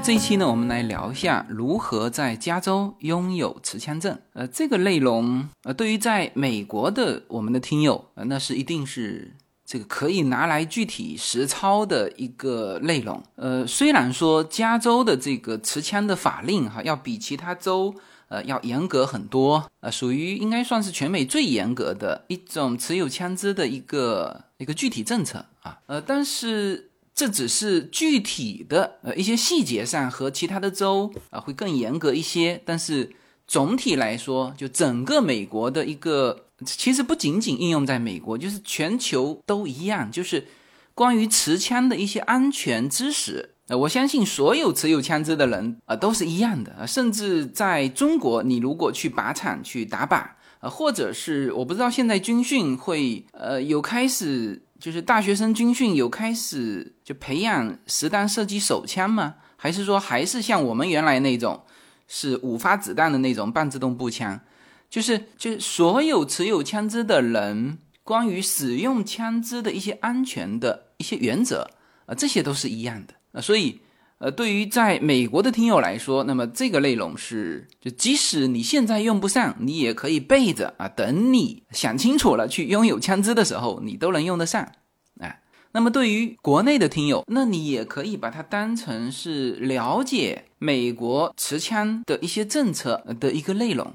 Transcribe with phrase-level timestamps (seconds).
[0.00, 4.16] 这一期呢，我们来聊一下如何在加州拥有持枪证。
[4.32, 9.34] 呃，这个内容，呃，对于在美国的我们的听友，呃，那是一定是
[9.66, 13.20] 这个可以拿来具体实操的一个内容。
[13.34, 17.92] 呃，虽然说加州的这个持枪的法令哈，要比其他州
[18.28, 26.87] 呃要严格很多，呃，属于应该算是全美最严格的一种持有枪支的一个一个具体政策啊，呃，但是。
[27.18, 33.10] 这只是具体的呃一些细节上和其他的州啊会更严格一些，但是
[33.44, 40.46] 总体来说，就整个美国的一个，其实不仅仅应用在美国，就是全球都一样，就是
[40.94, 50.24] 关于持枪的一些安全知识，呃，我相信所有持有枪支的人啊都是一样的，甚至在中国，你如果去靶场去打靶
[50.60, 54.62] 啊，或者是我不知道现在军训会呃有开始。
[54.78, 59.34] 就是大学生军训有开始就培养实弹射击手枪吗？
[59.56, 61.64] 还是说还是像我们原来那种
[62.06, 64.40] 是五发子弹的那种半自动步枪？
[64.88, 71.70] 就是就是所有持有枪支的人关于使用枪支的一些安全的一些原则
[72.06, 73.80] 啊，这些都是一样的啊，所以。
[74.18, 84.72] 呃，对于在美国的听友来说，那么这个内容是，就即使你现在用不上，你也可以备着啊，等你想清楚了去拥有枪支的时候，你都能用得上。
[85.20, 93.94] 哎，那么对于国内的听友，那你也可以把它当成是了解美国持枪的一些政策的一个内容。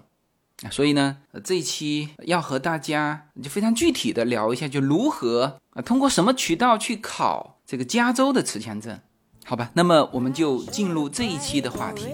[0.72, 8.98] 所以呢，这一期要和大家就非常具体的聊一下，就如何啊通过什么渠道去考这个加州的持枪证。
[9.46, 12.08] 好吧，那么我们就进入这一期的话题。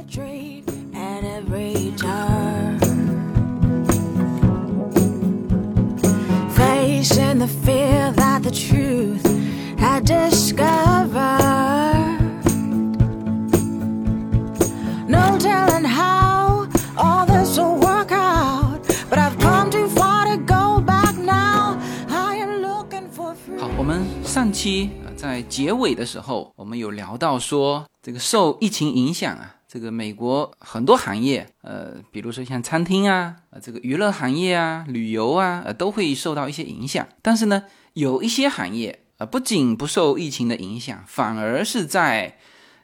[23.57, 24.89] 好，我们上期。
[25.19, 37.05] 在结尾的时候，我们有聊到说，这个受疫情影响啊，这个美国很多行业，呃，比如说像餐厅啊，呃，这个娱乐行业啊，旅游啊，呃，都会受到一些影响。
[37.21, 37.65] 但是呢，
[37.95, 42.37] 有一些行业啊，不仅不受疫情的影响，反而是在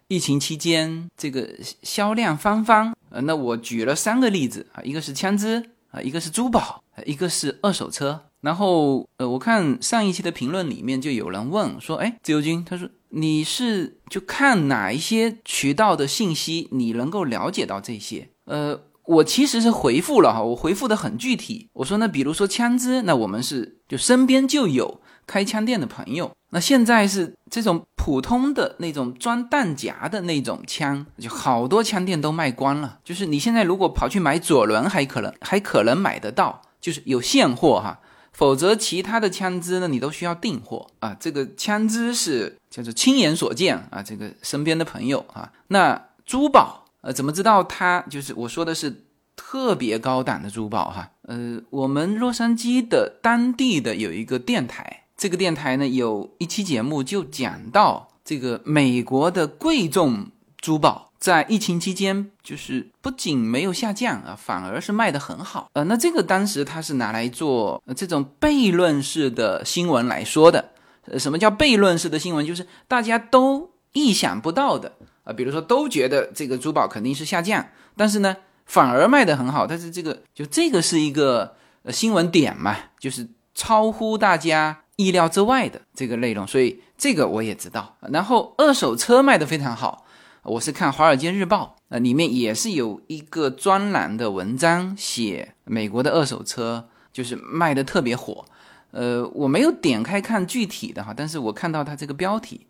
[0.10, 1.50] 疫情期间这个
[1.84, 2.94] 销量翻番。
[3.12, 8.26] 呃，那我举了三个例子啊，一个是枪支啊，一个是珠宝，一个是二手车。
[8.46, 18.30] 然后，呃，我看上一期的评论里面就有人问说，哎，自由军，他说你是就看哪一些渠道的信息，你能够了解到这些？
[18.46, 38.00] 呃，我其实是回复了哈，我回复的很具体，我说那比如说枪支，那我们是就身边就有开枪店的朋友，那现在是这种普通的那种装弹夹的那种枪，就好多枪店都卖光了，就是你现在如果跑去买左轮，还可能还可能买得到，就是有现货哈。
[38.36, 41.16] 否则，其他的枪支呢，你都需要订货啊。
[41.18, 45.54] 这个枪支是叫做亲眼所见啊，这个身边的朋友啊。
[45.70, 49.04] 那珠宝，呃，怎么知道它就是我说的是
[49.38, 51.12] 特别高档的珠宝哈？
[51.22, 61.05] 呃，我们洛杉矶的当地的有一个电台，这个电台呢有一期节目就讲到这个美国的贵重珠宝。
[61.18, 65.70] 在疫情期间，就是不仅没有下降啊，反而是卖得很好。
[65.74, 70.72] 呃，那这个当时它是拿来做这种悖论式的新闻来说的。
[71.06, 72.46] 呃，什么叫悖论式的新闻？
[72.46, 74.92] 就是大家都意想不到的
[75.24, 77.66] 啊，比如说都觉得这个珠宝肯定是下降，
[77.96, 79.66] 但是呢，反而卖得很好。
[79.66, 87.96] 但是这个就这个是一个呃新闻点嘛，就是超乎大家意料之外的这个内容，所以这个我也知道。
[88.12, 90.05] 然后二手车卖得非常好。
[90.46, 98.46] 我是看《华尔街日报》，呃，里面也是有一个专栏的文章，写美国的二手车就是卖的特别火。
[98.92, 102.68] 呃，我没有点开看具体的哈，但是我看到它这个标题，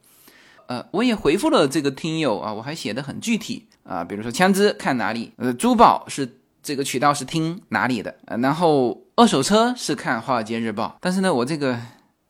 [0.67, 11.77] 呃，我也回复了这个听友啊，我还写的很具体啊，比如说枪支看哪里，呃，珠宝是这个渠道是听哪里的，呃，然后二手车是看《华尔街日报》，但是呢，我这个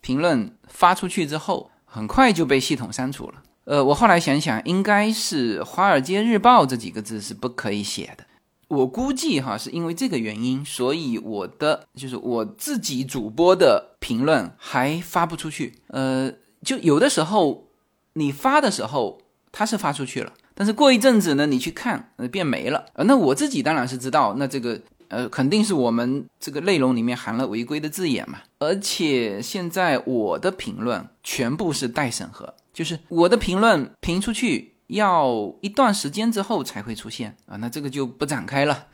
[0.01, 3.35] 评论发出去之后，很快就被系统删除了。
[3.65, 8.23] 呃，我后来想想，应该是《华尔街日报》这几个字是不可以写的。
[8.67, 15.75] 我估计哈，是因为这个原因，所以我的就是我自己主播的评论还发不出去。
[15.87, 16.31] 呃，
[16.63, 17.67] 就有的时候
[18.13, 19.19] 你发的时候
[19.51, 22.85] 它是发出去了，但是过一阵子呢，你去看呃变没了。
[22.95, 28.39] 那我自己当然是知道，那这个呃肯定是我们这个内容里面含了违规的字眼嘛。
[28.59, 32.53] 而且现在我的评论全部是待审核。
[32.75, 38.87] 就是我的评论评出去要一段时间之后才会出现啊，那这个就不展开了。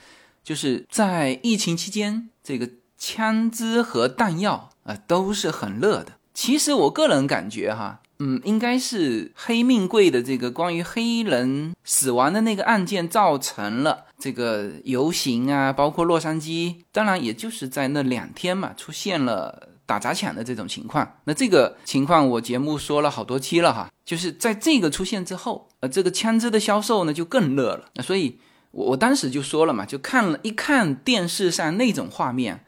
[0.44, 6.13] 就是在疫情期间，这个枪支和弹药啊都是很热的。
[6.33, 8.00] 其实我个人感觉哈。
[8.24, 21.18] 嗯，应该是黑命贵的这个关于黑人死亡的那个案件造成了这个游行啊，包括洛杉矶，当然也就是在那两天嘛，出现了打砸抢的这种情况。
[21.26, 27.90] 那这个情况我节目说了好多期了哈，就是在这个出现之后，呃，这个枪支的销售呢就更热了。
[27.96, 28.40] 那所以，
[28.72, 32.64] 我我当时就说了嘛，就看了一看电视上那种画面，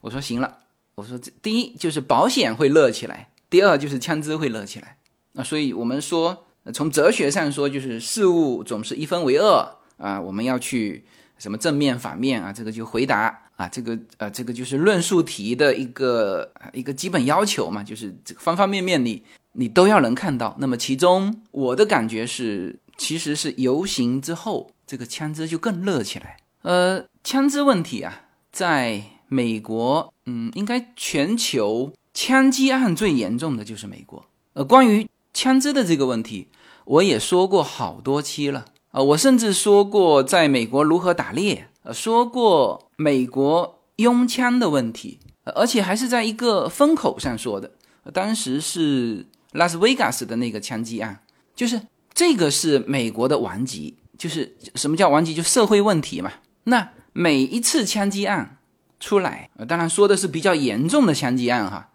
[0.00, 0.58] 我说行了，
[0.96, 3.28] 我说这第一就是保险会热起来。
[3.48, 4.96] 第二就是枪支会热起来，
[5.34, 11.06] 那所以我们说，从哲学上说，就是事物总是一分为二啊，我们要去
[11.38, 19.22] 什么正面反面啊，这个就回答啊，这个呃，这个就是论述题的一个一个基本要求嘛，就是这个方方面面你
[19.52, 20.56] 你都要能看到。
[20.58, 26.36] 那么其中我的感觉是，其实是游行之后，这个枪支就更热起来。
[26.62, 31.92] 呃，枪支问题啊，在美国，嗯，应该全球。
[32.16, 34.24] 枪击案最严重的就是美国。
[34.52, 36.46] 呃，关于枪支的这个问题，
[36.84, 39.02] 我也说过好多期了啊。
[39.02, 47.70] 我甚至说过在美国如何打猎，呃，说过美国拥枪的问题，而且还是在一个风口上说的。
[48.12, 51.20] 当时是拉斯维加斯的那个枪击案，
[51.54, 51.80] 就是
[52.12, 55.34] 这个是美国的顽疾，就是什么叫顽疾？
[55.34, 56.32] 就社会问题嘛。
[56.64, 58.58] 那每一次枪击案
[59.00, 61.90] 出来，当然说的是比较严重的枪击案哈。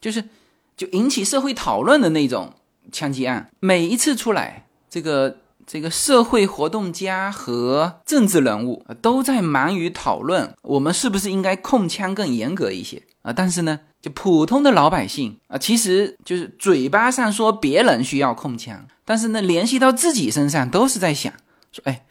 [0.00, 0.22] 就是，
[0.76, 2.54] 就引起社会讨论的那种
[2.92, 13.32] 枪击案，每一次出来，这个这个社会活动家和政治人物都在忙于讨论，我们是不是应该控枪更严格一些啊？
[13.32, 21.32] 但是呢，就普通的老百姓啊，其实就是嘴巴上说别人需要控枪，但是呢，联系到自己身上都是在想
[21.72, 22.04] 说，哎，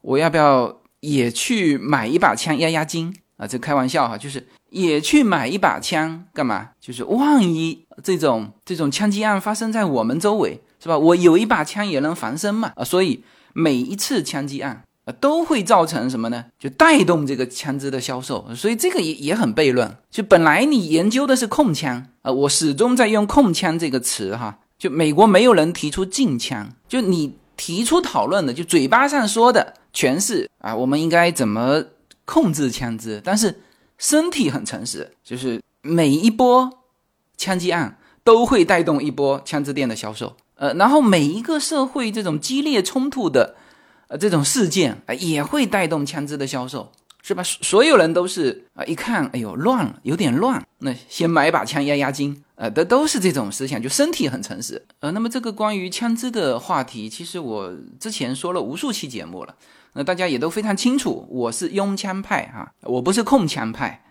[0.00, 3.46] 我要不要也去买一把枪压压惊啊？
[3.46, 4.48] 这开玩笑哈，就是。
[4.72, 6.70] 也去买一把枪干嘛？
[6.80, 10.98] 就是万一这种这种枪击案发生在我们周围，是吧？
[10.98, 12.82] 我有一把枪也能防身嘛啊！
[12.82, 16.44] 所以每一次枪击案啊都会造成什么呢？
[16.58, 19.96] 就带动这个枪支的销售，所以这个也也很悖论。
[20.10, 24.58] 就本来你研究的是控枪啊，我始终在用控枪这个词哈。
[24.78, 31.84] 就美国没有人提出禁枪，就你提出讨论的，就嘴巴上说的全是啊，我们应该怎么
[32.24, 33.60] 控制枪支，但是。
[33.98, 36.68] 身体很诚实，就是每一波
[37.36, 43.56] 枪击案都会带动一波枪支店的销售，呃，然后每一个社会这种激烈冲突的，
[44.08, 47.42] 呃，这种事件啊，也会带动枪支的销售，是吧？
[47.42, 59.54] 所有人都是啊，一看，哎呦，乱了，有点乱，那先买把枪压压惊，呃，都都是这种思想，就身体很诚实，呃，那么这个关于枪支的话题，其实我之前说了无数期节目了。
[59.94, 64.02] 那大家也都非常清楚，我是拥枪派哈，我不是控枪派。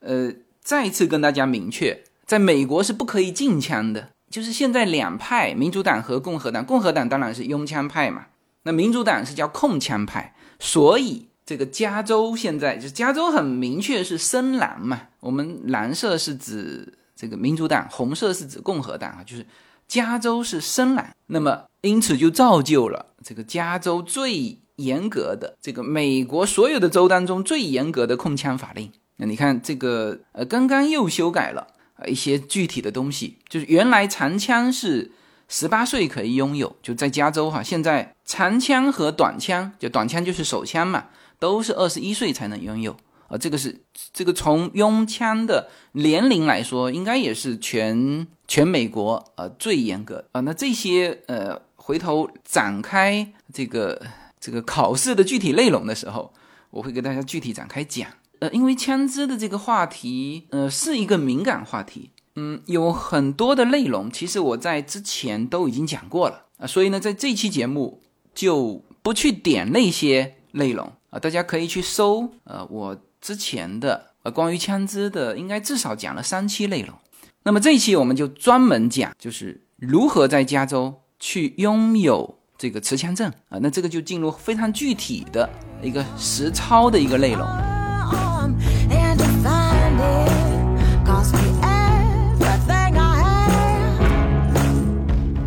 [0.00, 0.32] 呃，
[0.62, 4.08] 再一次跟大家明确，在美国是不可以禁枪的。
[4.30, 8.26] 就是现在两派，民主党和共和党，共和党当然是拥枪派嘛，
[8.62, 10.34] 那民主党是叫控枪派。
[10.58, 19.44] 所以这个加州现在就加州很明确是深蓝嘛，我们蓝色是指这个民主党，红色是指共和党啊，就是
[19.86, 21.14] 加州是深蓝。
[21.26, 24.56] 那么因此就造就了这个加州最。
[24.80, 31.66] 严格的这个美国所有的州当中最严格的控枪法令，那你看这个呃，刚刚又修改了
[32.06, 35.10] 一些具体的东西，就是原来长枪是
[35.48, 41.06] 十八岁可以拥有，就在加州哈，现在长枪和短枪，就短枪就是手枪嘛，
[41.38, 42.96] 都是二十一岁才能拥有
[43.28, 43.80] 啊，这个是
[44.12, 50.40] 这个从拥枪的年龄来说，应该也是全全美国呃最严格啊。
[50.40, 54.00] 那这些呃，回头展开这个。
[54.42, 56.32] 这个考试的具体内容的时候，
[56.70, 58.08] 我会给大家具体展开讲。
[58.40, 68.02] 呃，因为枪支的这个话题，呃，是一个敏感话题，嗯，有很多的内容，其实我在之前都已经讲过了啊，所以呢，在这期节目
[68.34, 76.94] 就不去点那些内容啊，大家可以去搜，呃，我之前的呃关于枪支的，应该至少讲了三期内容。
[77.42, 82.36] 那么这一期我们就专门讲，就是如何在加州去拥有。
[82.58, 85.48] 这个持枪证啊，那这个就进入非常具体的
[85.82, 87.40] 一个实操的一个内容。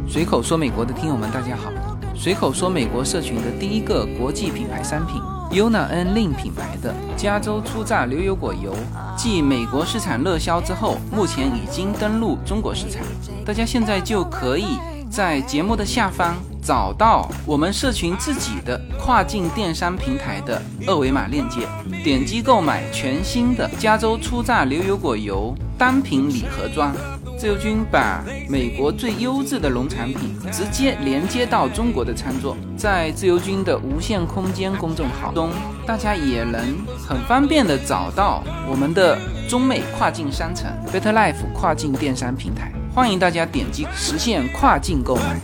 [0.07, 1.71] 随口说美国的听友们，大家好！
[2.15, 8.73] 随口说美国社群的第一个国际品牌商品，Yuna N Lin 品牌的加州初榨牛油果油，
[9.17, 13.01] 继美国市场热销之后，目前已经登陆中国市场，
[13.45, 14.77] 大家现在就可以。
[15.09, 21.67] 在节目的下方找到我们社群自己的跨境电商平台的二维码链接，
[22.03, 26.95] 点击购买全新的加州初榨牛油果油单品礼盒装。
[27.35, 35.49] 自由军把美国最优质的农产品直接连接到中国的餐桌，在自由军的无限空间公众号中，
[35.85, 36.61] 大家也能
[36.97, 39.17] 很方便的找到我们的
[39.49, 45.39] 中美跨境商城 Better Life 跨境电商平台，欢迎大家点击实现跨境购买。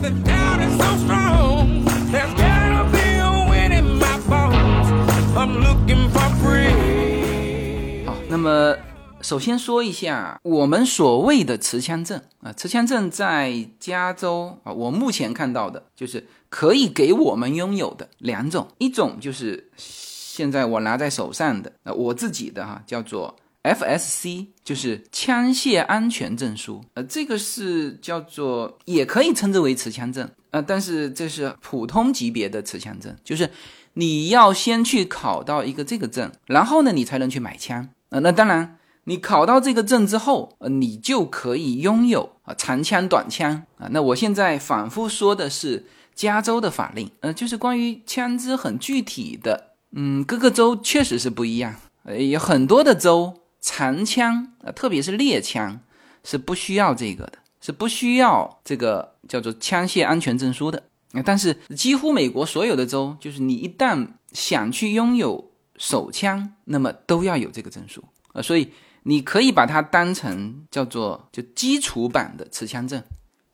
[8.06, 8.76] 好，那么。
[9.22, 30.28] 首先说一下我们所谓的持枪证啊，持枪证在加州啊，我目前看到的就是可以给我们拥有的两种，一种就是现在我拿在手上的啊，我自己的哈，叫做 FSC，就是枪械安全证书，呃，这个是叫做也可以称之为持枪证。
[30.50, 33.48] 啊，但是这是普通级别的持枪证，就是
[33.94, 37.88] 你要先去考到一个这个证，然后呢，你才能去买枪。
[38.10, 38.76] 啊，那当然。
[39.04, 43.64] 你考到这个证之后，呃，你就可以拥有啊长枪、短枪。
[43.78, 43.88] 啊。
[43.90, 51.74] 那我现在反复说的是加州的法令，呃，就是关于枪支很具体的，嗯，各个州确实是不一样，
[52.04, 55.80] 呃，有很多的州长枪啊，特别是猎枪
[56.24, 60.82] 是不需要这个的，是不需要这个叫做枪械安全证书的。
[61.24, 68.70] 但是几乎美国所有的州，就是你一旦想去拥有手枪，那么都要有这个证书啊，所以。
[69.04, 73.02] 你可以把它当成叫做就基础版的持枪证。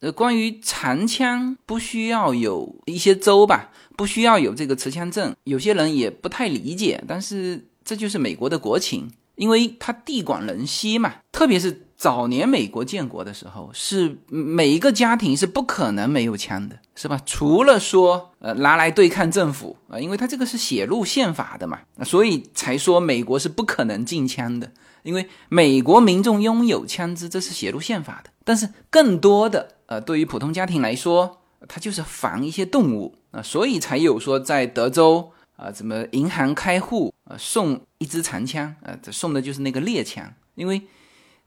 [0.00, 7.00] 呃，关于长枪不需要有一些州吧，不需要有这个持枪证，有些人也不太理解。
[7.06, 11.14] 但是这就是美国的国情，因为它地广人稀嘛。
[11.31, 17.21] 特别是早年美国建国的时候，是每一个家庭是不可能没有枪的，是吧？
[17.25, 24.73] 除了说呃拿来对抗政府啊，因为它这个是写入宪法的嘛，所以才说美国是不可能禁枪的。
[25.02, 28.31] 因为美国民众拥有枪支，这是写入宪法的。
[28.45, 40.32] 但是更多的，呃，对于普通家庭来说，它就是防一些动物啊，所以才有说在德州啊，怎么银行开户啊，送一支长枪啊，这送的就是那个猎枪。
[40.54, 40.82] 因为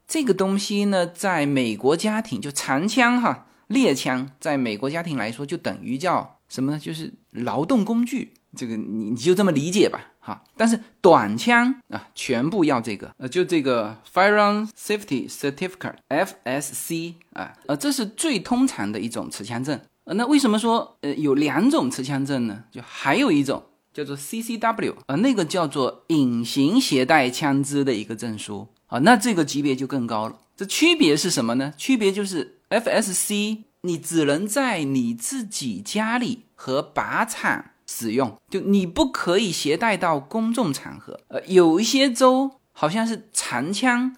[0.06, 6.78] 这个东西呢，在美国家庭就长枪哈，猎枪在美国家庭来说就等于叫什么呢？
[6.78, 8.32] 就是劳动工具。
[8.56, 10.08] 这个你你就这么理解吧。
[10.18, 19.80] 哈，但是短枪啊，全部要这个，呃，就这个 Firearm Safety Certificate（FSC） 啊，呃，这是最通常的一种持枪证。
[20.04, 22.64] 呃，那为什么说呃有两种持枪证呢？
[22.72, 23.62] 就还有一种
[23.92, 30.38] 叫做 CCW，啊，那个叫做隐形携带枪支的一个证书啊，那这个级别就更高了。
[30.56, 31.74] 这区别是什么呢？
[31.76, 37.66] 区别就是 FSC 你只能在你自己家里和靶场。
[37.92, 44.14] 使用就你不可以携带到公众场合，呃，有一些州好像是长枪，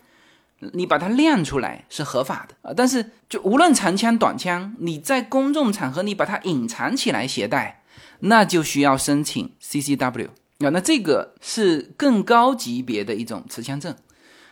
[0.75, 7.82] 你把它亮出来是合法的啊，但是就无论长枪短枪，你在公众场合你把它隐藏起来携带，
[8.20, 13.94] 那就需要申请 CCW 啊，那这个是更高级别的一种持枪证，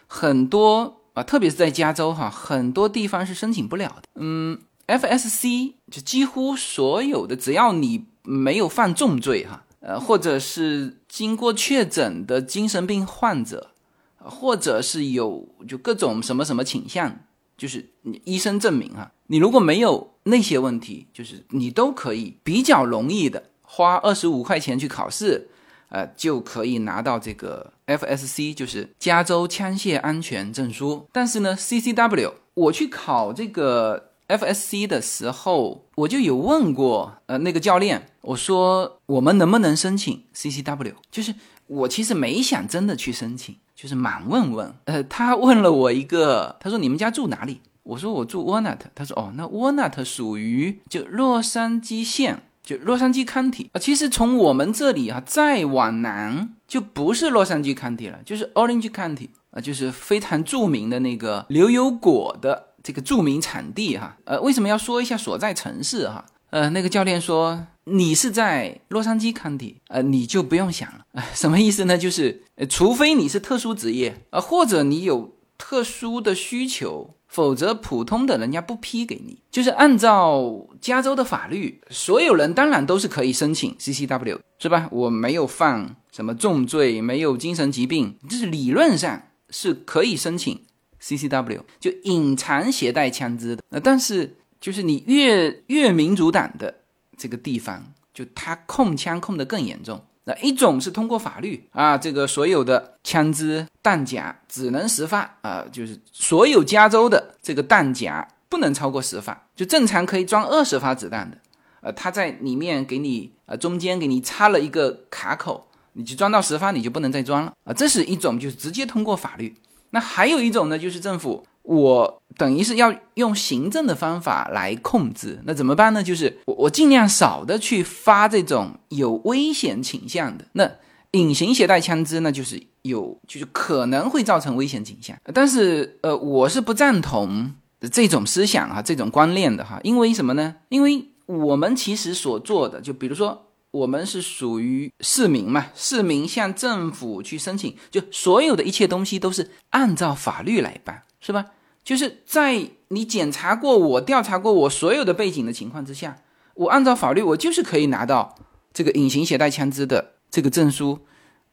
[0.06, 4.08] 很多啊，特别是在加州哈，很多地方是申请不了的。
[4.14, 8.06] 嗯，FSC 就几乎所有的，只要你。
[8.22, 13.70] 没有犯重罪哈，呃，或者是经过确诊的精神病患者，
[14.18, 17.18] 或者是有就各种什么什么倾向，
[17.60, 25.50] 就是你医生证明哈，你如果没有那些问题，就是你都可以比较容易的花二十五块钱去考试，
[25.90, 31.06] 呃，就可以拿到这个 FSC，就是加州枪械安全证书。
[31.12, 34.06] 但是呢，CCW 我去考这个。
[34.30, 40.94] FSC 的时候，我就有问过呃那个教练，我说我们能不能申请 CCW？
[41.10, 41.34] 就是
[41.70, 44.74] 我其实没想真的去申请，就是满问问。
[44.86, 47.60] 呃，他问了我一个，他说你们家住哪里？
[47.84, 48.78] 我说我住 Walnut。
[48.92, 53.78] 他说哦，那 Walnut 属于就洛杉矶县，就洛杉矶 County 啊。
[53.78, 62.66] 其实从我们这里啊再往南就不是洛杉矶 County 了，就是 Orange County 啊，就是非常著名的那个牛油果的。
[62.82, 66.24] 这个著名产地哈，呃，为什么要说一下所在城市哈？
[66.50, 71.96] 呃，那个教练说你是在洛杉矶 County，呃，你就不用想了， 什么意思呢？
[71.96, 79.38] 就是呃，除非你是特殊职业啊，或者你有特殊的需求，否则普通的人家不批给你。
[79.50, 84.88] 就是按照加州的法律，所有人当然都是可以申请 CCW，是吧？
[84.90, 90.60] 我没有犯什么重罪，没有精神疾病，就是理论上是可以申请。
[91.02, 96.74] CCW 就隐藏携带枪支的，呃，但是就是你越越民主党的
[97.16, 100.04] 这个地方，就他控枪控得更严重。
[100.24, 111.38] 那一种是通过法律啊，这个所有的枪支弹夹只能十发啊，就是所有加州的这个弹夹不能超过十发，就正常可以装二十发子弹的，
[111.80, 119.56] 呃，他在里面给你呃中间给你插了一个卡口，你就装到十发你就不能再装了啊，这是一种就是直接通过法律。
[119.88, 121.46] 那还有一种呢，就是政府。
[121.62, 126.02] 我等于是要用行政的方法来控制，那怎么办呢？
[126.02, 130.46] 就是我我尽量少的去发这种有危险倾向的。
[130.52, 130.70] 那
[131.10, 135.14] 隐形携带枪支呢，就是有就是可能会造成危险倾向。
[135.34, 137.52] 但是呃，我是不赞同
[137.92, 139.78] 这种思想哈，这种观念的哈。
[139.82, 140.56] 因为什么呢？
[140.70, 151.02] 因为我们其实所做的，就比如说我们是属于市民嘛，市民向政府去申请，就所有的一切东西都是按照法律来办。
[151.22, 151.44] 是吧？
[151.82, 156.22] 就是在你检查过我、调查过我所有的背景的情况之下，
[156.54, 158.34] 我按照法律，我就是可以拿到
[158.72, 161.00] 这个隐形携带枪支的这个证书。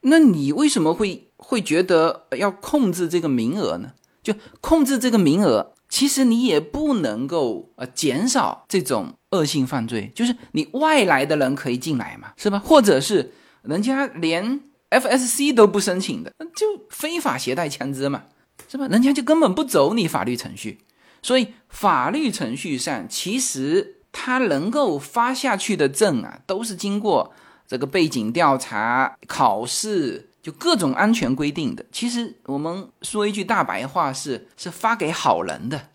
[0.01, 3.93] 那你为什么会会觉得要控制这个名额呢？
[4.21, 10.11] 就控制这个名额，其实你也不能够呃减少这种恶性犯罪。
[10.13, 12.59] 就是你外来的人可以进来嘛，是吧？
[12.59, 13.31] 或者是
[13.61, 18.23] 人家连 FSC 都不申请的，就非法携带枪支嘛。
[18.67, 18.87] 是吧？
[18.87, 20.79] 人家就根本不走你法律程序，
[21.21, 27.33] 所以法律程序上其实他能够发下去的证啊，都是经过
[27.65, 31.85] 这个背景调查、考试，就各种安全规定的。
[31.91, 35.89] 其实我们说一句大白话是：是发给好人的。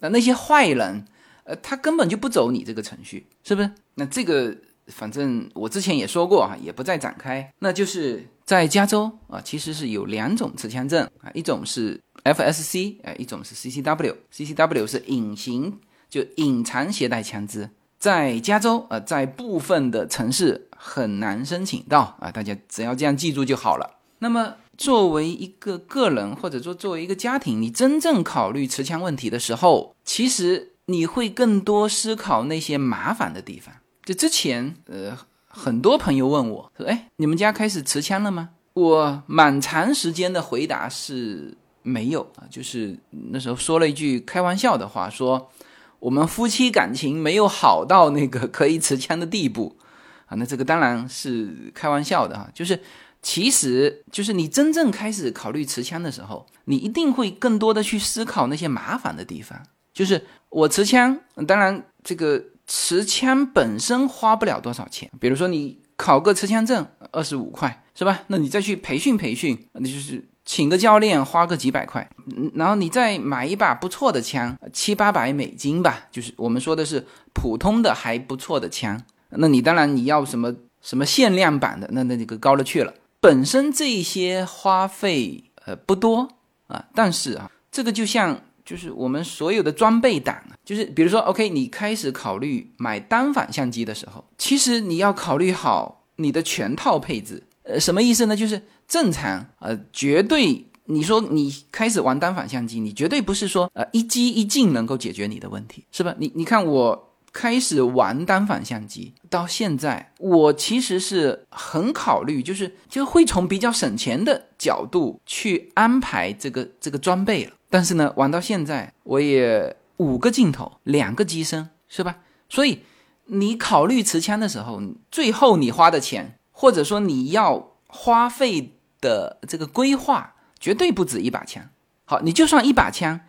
[0.00, 1.06] 那那些坏人，
[1.44, 3.70] 呃，他根本就不走你这个程序，是不是？
[3.94, 4.56] 那这个
[4.88, 7.52] 反正我之前也说过哈，也不再展开。
[7.60, 12.00] 那就是在加州啊，其实是有两种持枪证啊，一种是。
[12.24, 15.78] FSC，呃，一种是 CCW，CCW 是隐形，
[16.08, 23.98] 就隐藏携带枪支，在加州，呃，在部分的城市很难申请到啊，大家只要这样记住就好了。
[24.18, 33.74] 那么，作为一个个人，或者说作为一个家庭，你真正考虑持枪问题的时候，其实你会更多思考那些麻烦的地方。
[34.04, 35.16] 就之前，呃，
[35.48, 41.56] 很多朋友问我说：“哎，你们家开始持枪了吗？”我蛮长时间的回答是。
[41.82, 42.96] 没有啊，就是
[43.30, 45.50] 那时候说了一句开玩笑的话，说
[45.98, 49.76] 我们夫妻感情没有好到那个可以持枪的地步
[50.26, 50.36] 啊。
[50.36, 52.78] 那这个当然是开玩笑的哈，就是
[53.22, 59.58] 其实就是你真正开始考虑持枪的时候，你一定会更多的去思考那些麻烦的地方。
[59.92, 68.22] 就是我持枪，当然这个持枪本身花不了多少钱，比如说你考个持枪证二十五块是吧？
[68.28, 70.28] 那你再去培训培训，那就是。
[70.44, 72.08] 请个教练花个几百块，
[72.54, 79.00] 然后你再买一把不错的枪，七八百美金吧，就是我们说的是普通的还不错的枪。
[79.30, 82.92] 那你当然你要什么什么限量版的，那那那个高了去了。
[83.20, 86.28] 本身这些花费呃不多
[86.66, 97.42] 啊，但是啊，这个就像就是我们所有的装备党，就是比如说 OK，你开始考虑买单反相机的时候，其实你要考虑好你的全套配置。
[97.62, 98.34] 呃，什么意思呢？
[98.34, 106.12] 就是正常，呃，绝对，你说你开始玩单反相机，你绝对不是说，呃，一机一镜能够解决你的问题，是吧？
[106.18, 117.52] 你你看我开始玩单反相机到现在，我其实是很考虑，就是就会从比较省钱的角度去安排这个这个装备了。
[117.70, 122.16] 但是呢，玩到现在，我也五个镜头，两个机身，是吧？
[122.48, 122.80] 所以
[123.26, 126.36] 你考虑持枪的时候，最后你花的钱。
[126.52, 131.68] 或者说你要花费的这个规划绝对不止一把枪。
[132.04, 133.20] 好，你就算一把枪，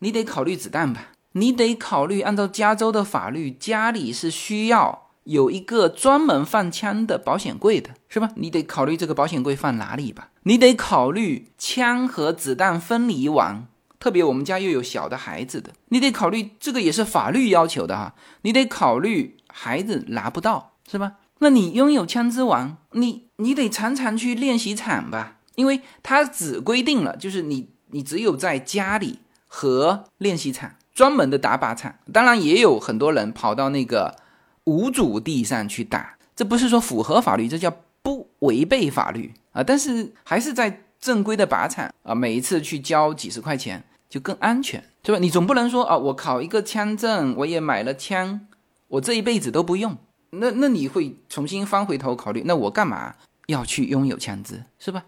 [0.00, 1.08] 你得考虑子弹吧？
[1.32, 8.30] 你得考虑按照加州的法律，家里是需要有一个专门放枪的保险柜的，是吧？
[8.36, 10.30] 你得考虑这个保险柜放哪里吧？
[10.44, 13.66] 你得考虑枪和子弹分离完，
[14.00, 18.14] 特别我们家又有小的孩子的，你得考虑这个也是法律要求的哈。
[18.42, 21.14] 你得考虑孩子拿不到，是吧？
[21.40, 34.16] 那你拥有枪支王，你你得常常去练习场吧，因为他只规定了，就是你你只有在家里和练习场专门的打靶场，当然也有很多人跑到那个
[34.64, 37.72] 无主地上去打，这不是说符合法律，这叫
[38.02, 45.20] 不违背法律啊，但是还是在正规的靶场啊，每一次去交几十块钱就更安全，对吧？
[45.20, 48.40] 你总不能说啊，我考一个枪证，我也买了枪，
[48.88, 49.96] 我这一辈子都不用。
[50.30, 53.14] 那那你会重新翻回头考虑，那我干嘛
[53.48, 55.04] 要去拥有枪支，是吧？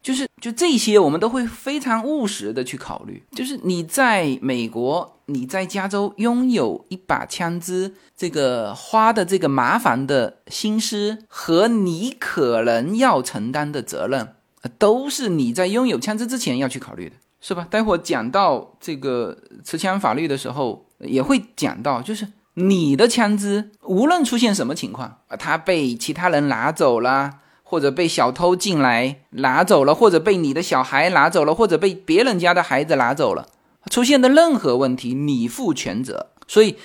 [0.00, 3.22] 就是就这些，我们都会非常务实的去考虑。
[3.32, 14.34] 就是你在美国，你在加州拥有一把枪支，这个花的这个麻烦的心思和你可能要承担的责任，
[14.78, 17.66] 都是你在拥有枪支之前要去考虑的，是吧？
[17.68, 27.40] 待会儿讲到这个持枪法律的时候，也会讲到，就是你的枪支无论出现什么情况啊，它被其他人拿走了。
[27.70, 33.46] 或者被小偷进来拿走了，或者被你的小孩拿走了，或者被别人家的孩子拿走了，
[33.90, 36.28] 出现的任何问题你负全责。
[36.46, 36.76] 所以，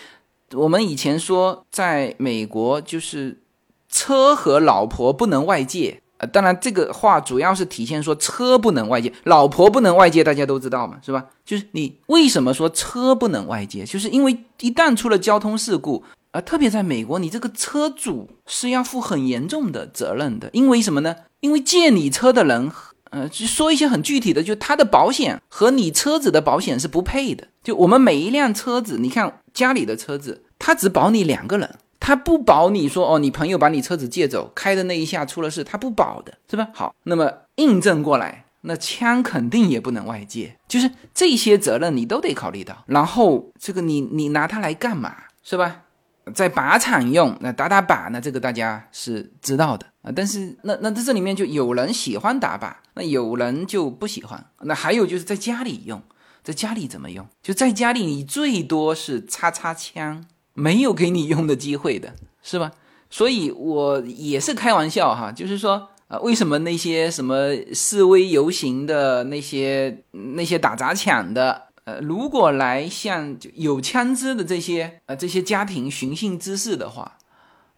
[0.52, 3.42] 我们以前说，在美国就是
[3.88, 6.02] 车和老婆不能外借。
[6.18, 11.28] 呃，当然这个话主要是体现说车不能外借，老婆不能外借，大家都知道嘛，是吧？
[11.46, 16.04] 就是你为什么说车不能外借，就是因为一旦出了交通事故。
[16.34, 21.16] 啊，特别在美国，你这个车主是要负很严重的责任的，因为什么呢？
[21.42, 22.72] 因为借你车的人，
[23.12, 27.48] 呃，就说一些很具体的，就他的保险和你车子的保险是不配的。
[27.64, 36.68] 就我们每一辆车子，你看家里的车子，他只保你两个人，他不保你说哦，你朋友把你车子借走，开的那一下出了事，他不保的，是吧？
[36.74, 42.84] 好，那么印证过来，那枪肯定也不能外借，就是这些责任你都得考虑到。
[42.88, 45.83] 然后这个你你拿它来干嘛，是吧？
[46.34, 48.22] 在靶场用，那打打靶呢？
[48.22, 50.12] 这个大家是知道的啊。
[50.16, 54.46] 但是那那在这里面就有人喜欢打靶，那有人就不喜欢。
[54.62, 56.02] 那还有就是在家里用，
[56.42, 57.28] 在家里怎么用？
[57.42, 62.72] 就在家里你最多是擦擦枪，没有给你用的机会的，是吧？
[63.10, 71.64] 所以我也是开玩笑哈，就是说啊，为什么那些什么示威游行的那些那些打砸抢的？
[71.86, 77.18] 呃，如果来向有枪支的这些呃这些家庭寻衅滋事的话，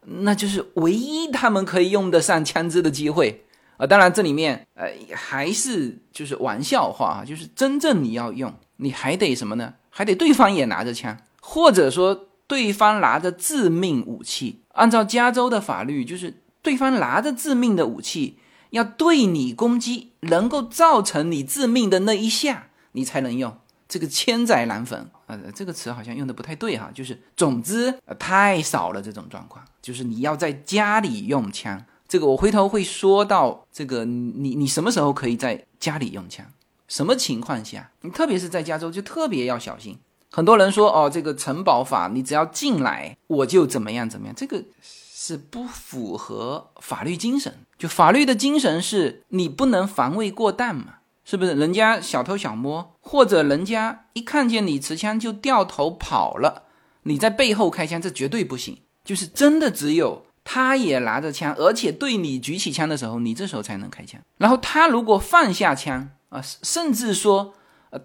[0.04, 3.44] 那就是唯一他们可以用得上枪支的机会
[3.76, 3.86] 啊。
[3.86, 9.74] 当然，这里面呃还是就是玩笑话啊，就是真正你要用，你还得什么呢？
[9.90, 14.62] 还得对方也拿着枪，或者说对方拿着致命武器。
[14.74, 18.38] 按照加州的法律，就是对方拿着致命的武器
[18.70, 23.56] 要对你攻击，能够造成你致命的那一下，你才能用。
[23.88, 36.44] 这个千载难逢啊，这个词好像用的不太对哈，就是总之太少了这种状况，就是你要在家里用枪，这个我回头会说到这个你你什么时候可以在家里用枪，
[36.88, 39.98] 什么情况下，你特别是在加州就特别要小心。
[40.32, 47.54] 很多人说哦，这个城堡法，你只要进来我就怎么样怎么样，这个是不符合法律精神。
[47.78, 50.94] 就法律的精神是你不能防卫过当嘛。
[51.28, 56.62] 是不是人家小偷小摸，或者人家一看见你持枪就掉头跑了，
[57.02, 58.78] 你在背后开枪，这绝对不行。
[59.04, 64.20] 就是真的只有他也拿着枪，而且对你举起枪的时候，你这时候才能开枪。
[64.38, 67.54] 然后他如果放下枪啊，甚至说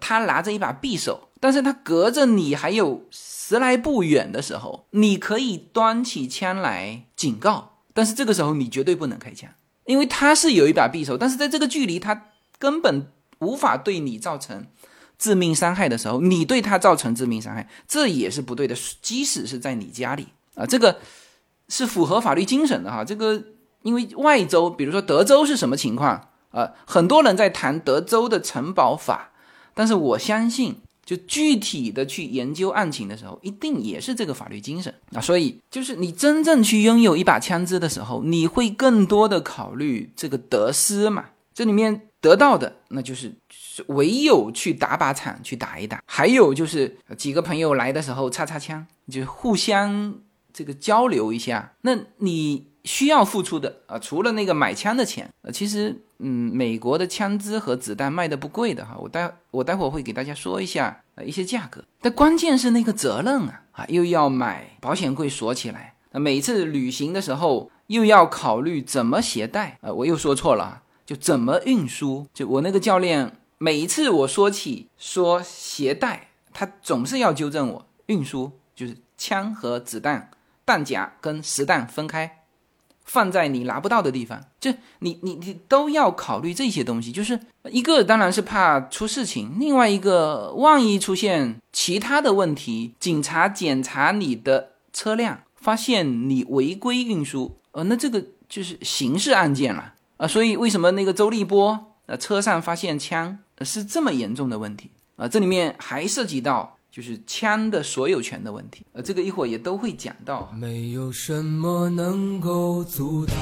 [0.00, 9.48] 他拿着一把匕首，但是他隔着你还有十来步远的时候，你可以端起枪来警告，但是这个时候你绝对不能开枪，
[9.86, 12.30] 因为他是有一把匕首，但是在这个距离他。
[12.62, 13.08] 根本
[13.40, 14.64] 无法对你造成
[15.18, 18.76] 致命伤害的时候，你对他造成致命伤害，这也是不对的。
[19.00, 21.00] 即使是在你家里啊，这个
[21.68, 23.04] 是符合法律精神的哈。
[23.04, 23.42] 这个
[23.82, 26.70] 因为外州，比如说德州是什么情况啊？
[26.86, 29.32] 很多人在谈德州的城堡法，
[29.74, 35.20] 但是我相信，就具体的去研究案情的时候，一定也是这个法律精神啊。
[35.20, 41.24] 所以，就是你真正去拥有一把枪支的时候，你会更多的考虑这个得失嘛？
[41.52, 42.02] 这里面。
[42.22, 43.34] 得到的那就是
[43.88, 50.14] 唯有去打靶场去打一打，还有就是几个朋友来的时候擦擦枪，就互相
[50.52, 51.72] 这个交流一下。
[51.80, 58.96] 那你需要付出的啊，除了那个买枪的钱，呃，其实嗯，美国的枪支和子弹卖的不贵的哈。
[58.96, 61.84] 我待我待会儿会给大家说一下呃一些价格。
[62.00, 70.82] 但关键是那个责任啊啊，又要买保险柜锁起来，那每次旅行的时候又要考虑怎么携带啊，我又说错了。
[71.12, 72.26] 就怎么运输？
[72.32, 77.86] 就我那个教练，每一次我说起说携带，他总是要纠正我。
[78.06, 80.30] 运输就是枪和子弹、
[80.64, 82.44] 弹夹跟实弹分开，
[83.04, 84.42] 放在你拿不到的地方。
[84.58, 87.12] 就你你你都要考虑这些东西。
[87.12, 87.38] 就是
[87.70, 99.91] 一个当然是怕出事情，另外一个万一出现其他的问题，警察检查你的车辆，发现你违规运输，呃，那这个就是刑事案件了。
[100.22, 105.26] 啊，所以为什么那个周立波呃车上发现枪是这么严重的问题啊？
[105.26, 110.48] 这里面还涉及到就是枪的所有权的问题，呃，这个一会儿也都会讲到。
[110.56, 113.34] 没有什么能够阻挡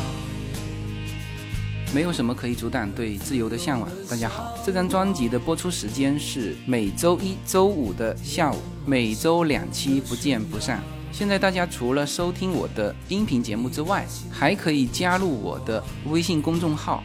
[1.94, 3.86] 没有什么可以阻挡对自由的向往。
[4.08, 10.82] 大家好，这张专辑的播出时间是每周一周五的下午，每周两期，不见不散。
[11.12, 17.04] 现在大家除了收听我的音频节目之外，还可以加入我的微信公众号，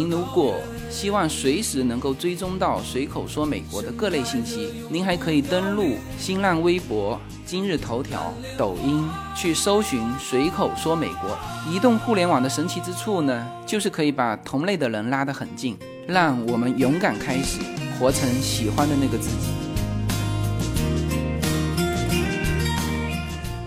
[0.00, 0.54] 您如果
[0.88, 11.36] 希望随时能够追踪到随口说美国的各类信息，您还可以登录新浪微博、今日头条、抖音去搜寻随口说美国。
[11.70, 17.60] 移动互联网的神奇之处呢，就是可以把同类的人拉得很近，让我们勇敢开始，
[17.98, 19.52] 活成喜欢的那个自己。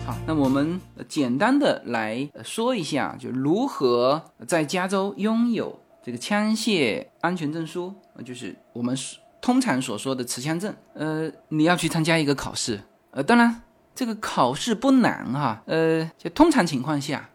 [0.04, 7.94] 好那我们简单的来说一下，就如何在加州拥有这个枪械安全证书，
[8.26, 8.94] 就是我们
[9.42, 10.76] 通常所说的持枪证。
[10.94, 13.62] 呃，你要去参加一个考试，呃，当然
[13.96, 17.30] 这个考试不难哈，呃，就通常情况下，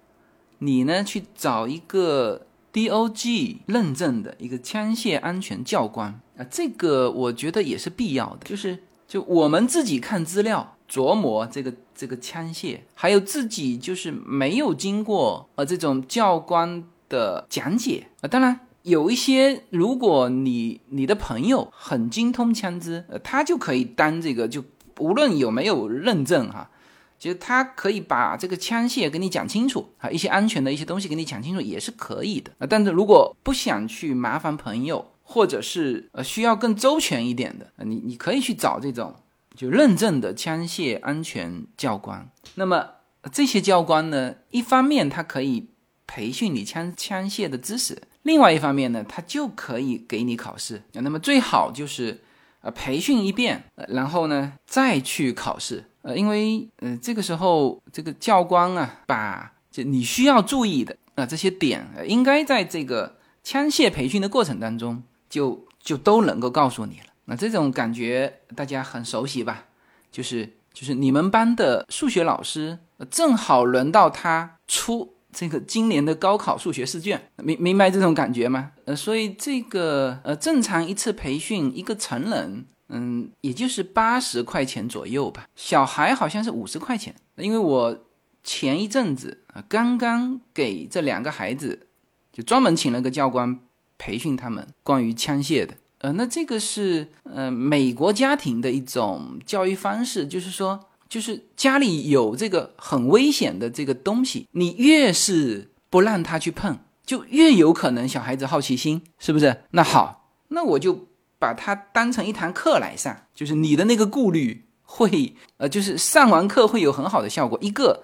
[0.58, 10.74] 你呢去找一个 DOG 认证的一个枪械安全教官啊，这个我觉得也是必要的，就是就我们自己看资料。
[10.90, 18.28] 琢磨这个这个枪械，还有自己就是没有经过呃这种教官的讲解啊。
[18.28, 24.64] 当然有一些，如果你你的朋友很精通枪支，呃，他就可以当这个，就
[24.98, 26.70] 无论有没有认证哈，
[27.18, 32.66] 其实他可以把这个枪械给你讲清楚啊，一些安全的一些东西给你讲清楚也是可以的啊。
[32.68, 39.14] 但是如果不想去麻烦朋友，或者是呃需要更周全一点的，你你可以去找这种。
[39.56, 42.90] 就认证的枪械安全教官，那么
[43.32, 45.70] 这些教官呢，一方面他可以
[46.08, 50.82] 培训你枪枪械的知识，另外一方面呢，他就可以给你考试。
[50.94, 52.20] 那么最好就是
[52.62, 55.84] 呃培训一遍，然后呢再去考试。
[56.02, 67.06] 呃，因为呃这个时候这个教官啊，把就你需要注意的啊这些点，应该在这个枪械培训的过程当中就就都能够告诉你了。
[67.26, 69.66] 那这种感觉大家很熟悉吧？
[70.10, 72.78] 就是就是你们班的数学老师
[73.10, 78.72] 正好轮到他出这个今年的高考数学试卷，明明白这种感觉吗？
[78.86, 85.46] 呃，所以这个呃正常一次培训一个成人，嗯，也就是八十块钱左右吧。
[85.54, 88.04] 小孩好像是五十块钱，因为我
[88.42, 91.88] 前一阵子啊刚刚给这两个孩子
[92.32, 93.60] 就专门请了个教官
[93.98, 95.74] 培训他们关于枪械的。
[95.98, 109.64] 呃，那这个是呃美国家庭的一种教育方式，就是说，就是家里有这个很危险的这个东西，你越是不让他去碰，就越有可能小孩子好奇心，是不是？
[109.70, 117.58] 那好，那我就把它当成一堂课来上，就是你的那个顾虑会，呃，就是上完课会有很好的效果。
[117.62, 118.02] 一个，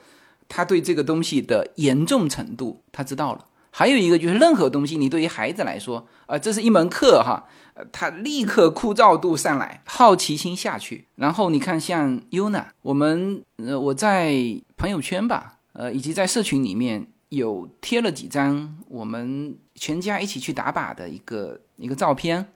[0.48, 7.44] 他对这个东西的严重程度他知道了；还有一个就是，任何东西你对于孩子来说，啊，这是一门课哈。
[7.90, 11.08] 他立刻枯燥度上来，好奇心下去。
[11.16, 14.32] 然后你看，像 Yuna，我们呃，我在
[14.76, 22.46] 朋友圈吧，呃，以及在社群里面有贴了几张我们全家一起去打靶的一个一个照片。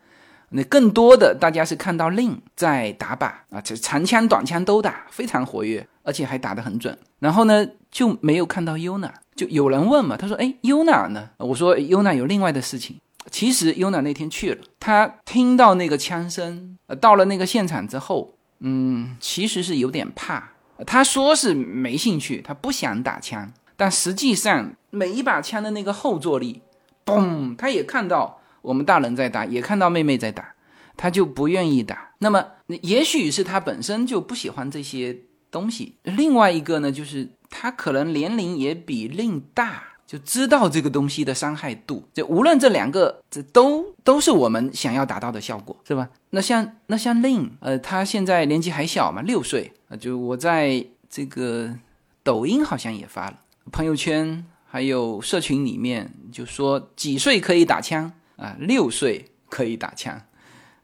[0.50, 6.96] 那更多的大家是看到 Lin 在打靶啊，这长枪短枪都打，非常活跃，而且还打得很准。
[7.18, 9.11] 然后呢，就没有看到 Yuna。
[9.38, 12.98] 就有人问嘛，他说：“哎优娜呢？”我说优娜有另外的事情。”
[13.31, 20.51] 其实优娜那天去了，他听到那个枪声，呃，到了那个现场之后，嗯，其实是有点怕。
[20.87, 26.62] 他说是没兴趣，他不想打枪，但实际上每一把枪的那个后坐力，
[27.05, 30.55] 嘣，他也看到我们大人在打，也看到妹妹在打，
[30.96, 32.11] 他就不愿意打。
[32.18, 32.44] 那么，
[32.83, 35.16] 也许是他本身就不喜欢这些
[35.51, 35.96] 东西。
[36.03, 39.84] 另外一个呢，就是他可能年龄也比令大。
[40.08, 46.08] 就知道这个东西的伤害度，就无论这两个，这都都是我们想要达到的效果，是吧？
[46.30, 51.74] 那像那像令呃，他现在年纪还小嘛，六岁啊，就我在这个
[52.22, 53.38] 抖音好像也发了
[53.70, 58.56] 朋友圈，还有社群里面就说几岁可以打枪啊？
[58.58, 60.18] 六岁可以打枪，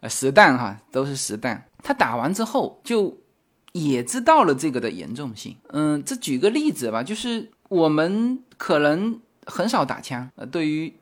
[0.00, 1.66] 呃，实弹哈，都是实弹。
[1.82, 3.16] 他打完之后就
[3.74, 5.54] 也知道了这个的严重性。
[5.68, 7.50] 嗯，这举个例子吧，就是。
[7.70, 10.92] 我们可能很少打枪，呃，对于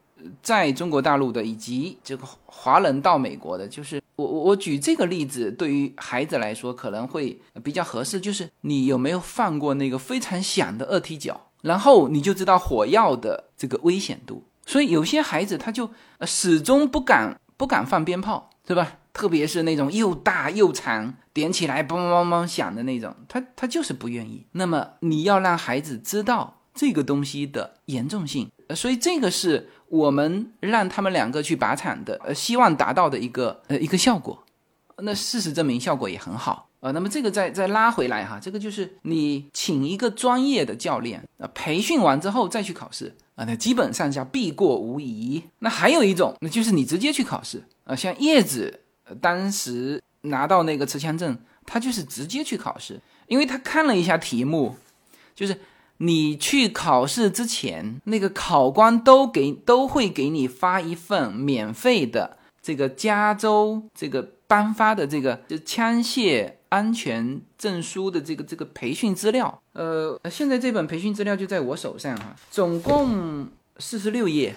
[0.43, 14.43] 在中国大陆的以及这个华人到美国的，就是我我我举这个例子，对于孩子来说可能会比较合适，就是你有没有放过那个非常响的二踢脚，然后你就知道火药的这个危险度。
[14.65, 15.91] 所以有些孩子他就
[16.25, 18.99] 始终不敢不敢放鞭炮，是吧？
[19.13, 24.47] 特别是那种又大又长，点起来梆梆梆响的那种，他他就是不愿意。
[24.53, 34.43] 那么你要让孩子知道这个东西的严重性，呃所以这个是我们让他们两个去拔场的，呃，希望达到的一个呃一个效果。
[35.03, 36.91] 那事实证明效果也很好啊。
[36.93, 45.43] 那么这个再再拉回来哈，这个就是你请一个专业的教练啊，培训完之后再去考试啊，那基本上叫必过无疑。
[45.59, 48.81] 那还有一种，那就是你直接去考试啊，像叶子。
[49.21, 54.77] 当时拿到那个持枪证，他就是直接去考试，因为他看了一下题目，
[55.35, 55.59] 就是
[55.99, 69.61] 你去考试之前，那个考官都给都会给你发一份免费的这个加州这个颁发的这个就枪械安全证书的这个这个培训资料。
[69.73, 74.55] 呃，现在这本培训资料就在我手上哈，总共四十六页，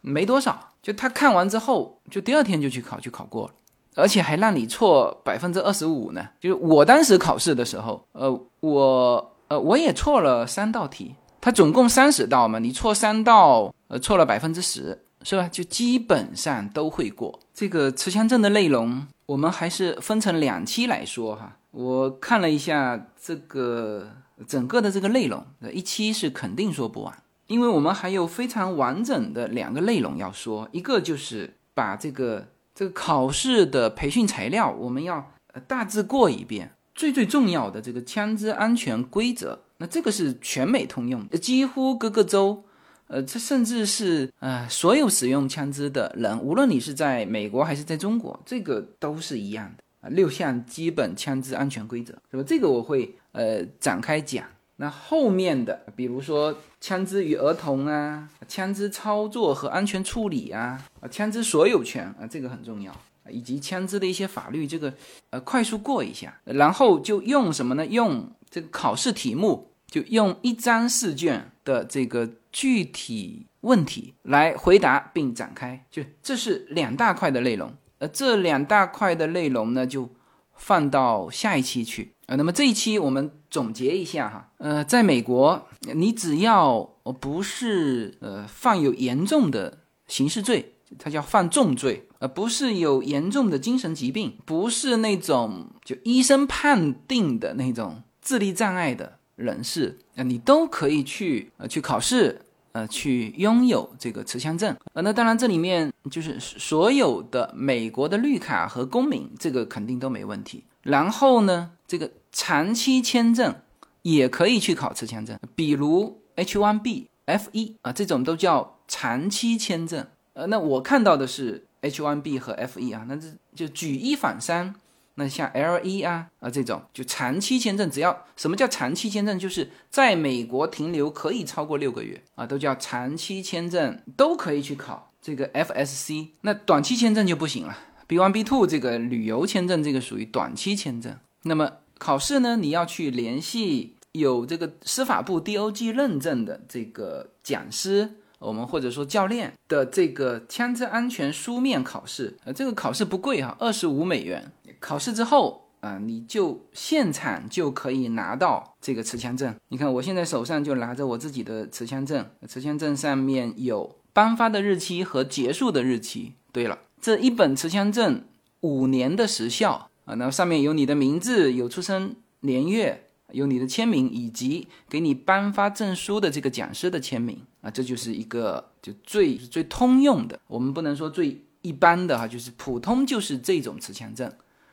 [0.00, 0.69] 没多少。
[0.82, 3.54] 就他看完之后，就第二天就去考，就考过了。
[3.96, 15.48] 而且还让你错百分之二十五呢，就是我当时考试的时候，呃，我呃我也错了三道题，它总共三十道嘛，你错三道，呃，错了百分之十，是吧？
[15.48, 17.40] 就基本上都会过。
[17.52, 21.56] 这个持枪证的内容，我们还是分成两期来说哈。
[21.72, 24.08] 我看了一下这个
[24.46, 27.14] 整个的这个内容，一期是肯定说不完，
[27.50, 32.46] 因为我们还有非常完整的两个内容要说，一个就是把这个。
[32.72, 36.70] 这个考试的培训材料，我们要呃大致过一遍。
[36.94, 42.64] 最最重要的这个枪支安全规则，那这个是全美通用，几乎各个州，
[43.08, 50.08] 呃，这甚至是呃所有使用枪支的人，无论你是在美国还是在中国，这个都是一样的啊。
[50.08, 52.44] 六项基本枪支安全规则，那么？
[52.44, 54.46] 这个我会呃展开讲。
[54.80, 62.90] 那后面的，比如说枪支与儿童啊，枪支操作和安全处理啊，啊，枪支所有权啊，这个很重要，
[63.28, 64.90] 以及枪支的一些法律，这个
[65.28, 67.84] 呃，快速过一下，然后就用什么呢？
[67.84, 80.08] 用这个考试题目，就用一张试卷的这个具体问题来回答并展开，就这是两大块的内容，呃，这两大块的内容呢，就
[80.54, 82.12] 放到下一期去。
[82.30, 86.80] 呃，那么这一期我们总结一下哈，呃，在美国，你只要
[87.18, 104.76] 不是呃犯有严重的刑事罪，它叫犯重罪，呃，不是有严重的精神疾病，不是那种就医生判定的那种智力障碍的人士，呃，你都可以去呃去考试，呃，去拥有这个持枪证。
[104.92, 110.62] 呃，那当然这里面就是所有的美国的绿卡和公民，这个肯定都没问题。
[110.82, 112.08] 然后呢，这个。
[112.32, 113.54] 长期签证
[114.02, 120.06] 也可以去考持枪证，比如 H1B、F1 啊，这种都叫长期签证。
[120.32, 124.74] 呃，那我看到的是 H1B 和 F1 啊，那这就举一反三。
[125.16, 136.28] 那像 L1 啊啊这种就长期签证，只要什么叫长期签证，就是在美国停留可以超过六个月啊，都叫长期签证，都可以去考这个 FSC。
[136.40, 137.76] 那短期签证就不行了
[138.08, 141.14] ，B1、B2 这个旅游签证，这个属于短期签证。
[141.42, 154.50] 那么考试呢，你要去联系有这个司法部 DOG 认证的这个讲师，我们或者说教练的这个枪支安全书面考试，呃，这个考试不贵哈，二十五美元。
[154.80, 159.54] 考试之后啊，你就现场就可以拿到这个持枪证。
[159.68, 166.32] 你看我现在手上就拿着我自己的持枪证，持枪证上面有颁发的日期和结束的日期。
[166.50, 168.24] 对了，这一本持枪证
[168.60, 169.89] 五年的时效。
[170.10, 184.32] 啊，那上面有你的名字，有出生年月，有你的签名，以及给你颁发证书的这个讲师的签名啊，这就是一个就最最通用的，我们不能说最一般的哈，就是普通就是这种持枪证。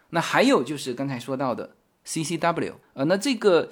[0.09, 1.75] 那还有就是刚才说到的
[2.07, 3.69] CCW，呃，那这个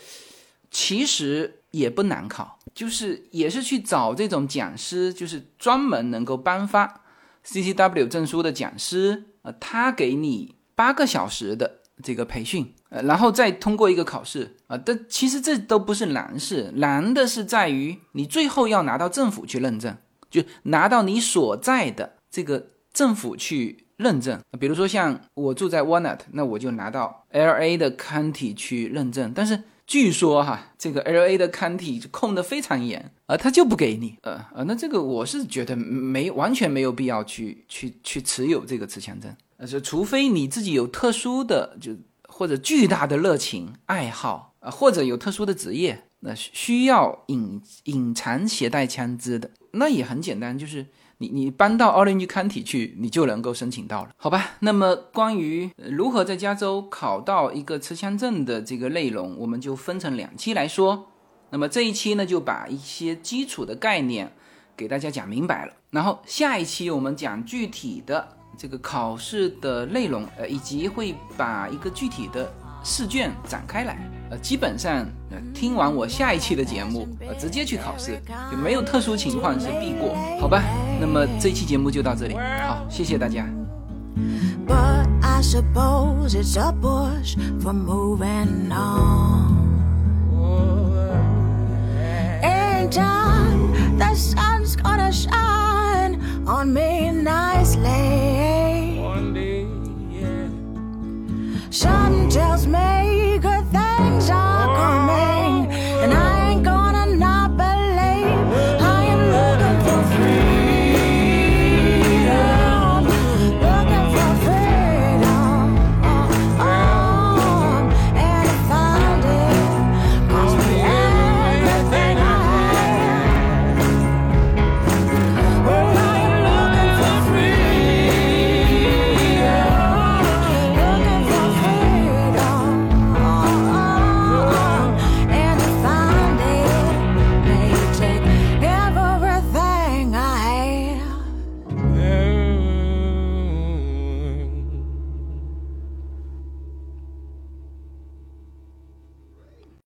[0.69, 7.01] 其实也不难考，就是也是去找这种讲师，就是专门能够颁发
[7.43, 10.53] CCW 证书的讲师，呃，他给你。
[10.75, 19.95] 八个小时的这个培训，呃，然后再通过一个考试啊，但其实这都不是难事，难的是在于你最后要拿到政府去认证，
[20.29, 24.39] 就拿到你所在的这个政府去认证。
[24.59, 29.31] 比如说像我住在 Walnut，那我就拿到 L A 的 County 去认证。
[29.33, 41.95] 但是据说哈，这个 L A 的看体控的非常严，啊他就不给你，呃呃，那这个我是觉得没完全没有必要去去去持有这个持枪证，呃，是除非你自己有特殊的就
[42.27, 50.85] 或者巨大的热情爱好啊，或者有特殊的职业，那需要隐隐藏携带枪支的，那也很简单，就是。
[51.19, 54.57] 你你搬到 Orange County 去，你就能够申请到了，好吧？
[54.59, 61.07] 那么关于如何在加州考到一个持枪证的这个内容，我们就分成两期来说。
[61.51, 64.33] 那么这一期呢，就把一些基础的概念
[64.75, 65.71] 给大家讲明白了。
[65.89, 72.51] 然后下一期我们讲具体的这个考试的内容，呃，以及会把一个具体的
[72.83, 73.97] 试卷展开来。
[74.31, 78.19] 呃，基本上、呃、听完我下一期的节目，呃，直接去考试，
[78.51, 80.63] 就没有特殊情况是必过，好吧？
[80.99, 82.35] 那么这期节目就到这里，
[82.67, 83.45] 好，谢谢大家。
[92.91, 98.44] Time the sun's gonna shine on me nicely.
[101.75, 103.14] Something tells me